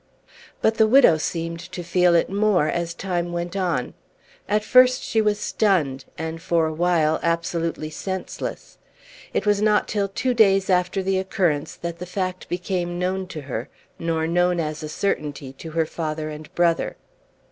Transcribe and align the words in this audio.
But 0.63 0.77
the 0.79 0.87
widow 0.87 1.17
seemed 1.17 1.59
to 1.73 1.83
feel 1.83 2.15
it 2.15 2.27
more 2.27 2.67
as 2.67 2.95
time 2.95 3.31
went 3.31 3.55
on. 3.55 3.93
At 4.49 4.63
first 4.63 5.03
she 5.03 5.21
was 5.21 5.39
stunned, 5.39 6.05
and 6.17 6.41
for 6.41 6.65
a 6.65 6.73
while 6.73 7.19
absolutely 7.21 7.91
senseless. 7.91 8.79
It 9.31 9.45
was 9.45 9.61
not 9.61 9.87
till 9.87 10.07
two 10.07 10.33
days 10.33 10.71
after 10.71 11.03
the 11.03 11.19
occurrence 11.19 11.75
that 11.75 11.99
the 11.99 12.07
fact 12.07 12.49
became 12.49 12.97
known 12.97 13.27
to 13.27 13.41
her, 13.41 13.69
nor 13.99 14.25
known 14.25 14.59
as 14.59 14.81
a 14.81 14.89
certainty 14.89 15.53
to 15.59 15.69
her 15.69 15.85
father 15.85 16.29
and 16.29 16.51
brother. 16.55 16.97